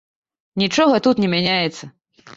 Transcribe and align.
Нічога 0.61 0.95
тут 1.09 1.15
не 1.25 1.29
мяняецца. 1.37 1.83